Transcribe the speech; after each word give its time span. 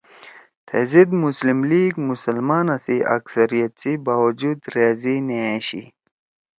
تیزید 0.67 1.09
مسلم 1.23 1.59
لیگ 1.69 1.93
مسلمانا 2.09 2.75
سی 2.83 2.97
اکثریت 3.17 3.73
سی 3.81 3.91
باوجود 4.05 4.59
رأضی 4.75 5.17
نےأشی 5.27 5.83